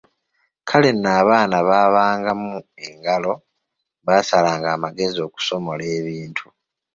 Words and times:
Kale 0.69 0.89
nno 0.93 1.09
abaana 1.21 1.55
abaabangamu 1.61 2.49
engalo, 2.87 3.33
baasalanga 4.05 4.69
amagezi 4.75 5.19
okusomola 5.27 5.83
ebintu. 5.97 6.45